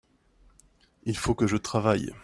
il 1.03 1.15
faut 1.15 1.35
que 1.35 1.45
je 1.45 1.57
travaille. 1.57 2.11